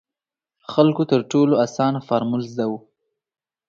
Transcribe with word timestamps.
خلکو 0.71 1.03
تر 1.11 1.21
ټولو 1.31 1.53
اسانه 1.65 1.99
فارمول 2.07 2.41
زده 2.51 2.65
وو. 2.69 2.79